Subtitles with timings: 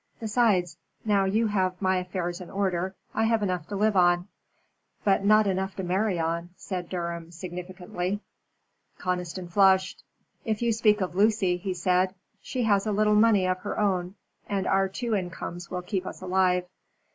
[0.19, 4.27] "Besides, now you have my affairs in order, I have enough to live on."
[5.03, 8.19] "But not enough to marry on," said Durham, significantly.
[8.97, 10.03] Conniston flushed.
[10.43, 14.15] "If you speak of Lucy," he said, "she has a little money of her own,
[14.49, 16.65] and our two incomes will keep us alive."